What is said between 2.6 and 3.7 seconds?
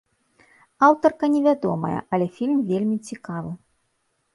вельмі цікавы.